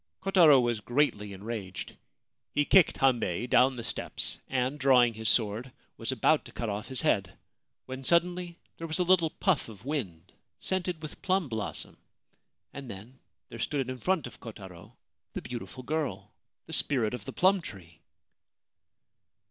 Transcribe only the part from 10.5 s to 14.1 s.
scented with plum blossom, and then there stood in